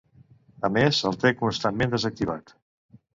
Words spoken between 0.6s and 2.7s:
A més, el té constantment desactivat.